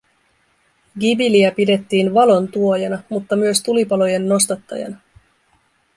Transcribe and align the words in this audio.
Gibiliä 0.99 1.51
pidettiin 1.51 2.13
valon 2.13 2.47
tuojana, 2.47 2.99
mutta 3.09 3.35
myös 3.35 3.63
tulipalojen 3.63 4.29
nostattajana 4.29 4.99